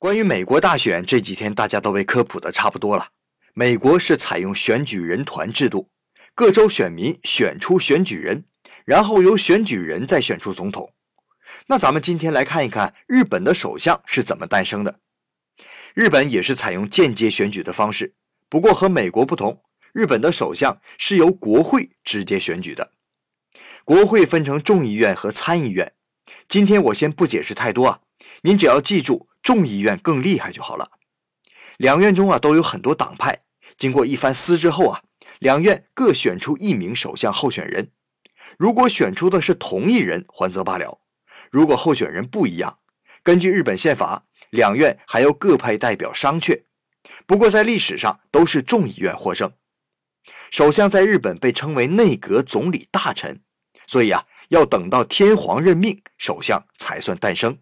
[0.00, 3.08] 关于美国大选，这几天大家都被科普的差不多了。
[3.52, 5.90] 美国是采用选举人团制度，
[6.36, 8.44] 各州选民选出选举人，
[8.84, 10.94] 然后由选举人再选出总统。
[11.66, 15.00] 那咱们今天来看一看日本的首相是怎么诞生的。
[15.94, 18.14] 日本也是采用间接选举的方式，
[18.48, 22.92] 不过和美国不同，日本的首相是由国会直接选举的。
[23.84, 25.94] 国会分成众议院和参议院，
[26.46, 28.00] 今天我先不解释太多啊，
[28.42, 29.27] 您只要记住。
[29.48, 30.90] 众议院更厉害就好了。
[31.78, 33.44] 两院中啊都有很多党派，
[33.78, 35.00] 经过一番思之后啊，
[35.38, 37.90] 两院各选出一名首相候选人。
[38.58, 41.00] 如果选出的是同一人，还则罢了；
[41.50, 42.80] 如果候选人不一样，
[43.22, 46.64] 根据日本宪法，两院还要各派代表商榷。
[47.24, 49.50] 不过在历史上都是众议院获胜。
[50.50, 53.40] 首相在日本被称为内阁总理大臣，
[53.86, 57.56] 所以啊要等到天皇任命，首相才算诞生。